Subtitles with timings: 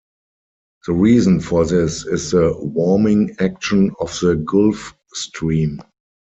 [0.87, 5.79] The reason for this is the warming action of the Gulf Stream.